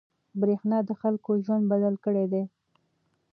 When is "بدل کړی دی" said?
1.71-2.43